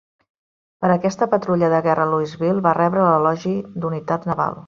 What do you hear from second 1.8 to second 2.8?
guerra "Louisville" va